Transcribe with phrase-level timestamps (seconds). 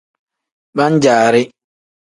[0.77, 1.43] Pan-jaari.